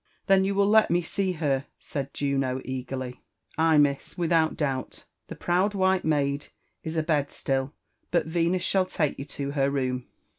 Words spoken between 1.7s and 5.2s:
said luno^eagarly. •*• Ay, miss, wtfhout doubt.